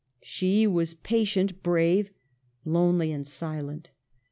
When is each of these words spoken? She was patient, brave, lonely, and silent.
She 0.23 0.65
was 0.65 0.95
patient, 0.95 1.61
brave, 1.61 2.09
lonely, 2.65 3.11
and 3.11 3.27
silent. 3.27 3.91